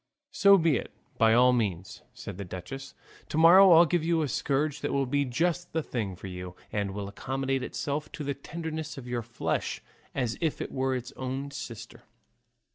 [0.31, 2.95] "So be it by all means," said the duchess;
[3.29, 6.55] "to morrow I'll give you a scourge that will be just the thing for you,
[6.71, 9.79] and will accommodate itself to the tenderness of your flesh,
[10.15, 12.01] as if it was its own sister."